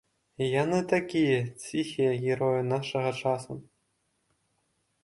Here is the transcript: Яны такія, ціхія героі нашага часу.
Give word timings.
Яны 0.61 0.79
такія, 0.93 1.35
ціхія 1.65 2.11
героі 2.25 2.67
нашага 2.73 3.11
часу. 3.21 3.61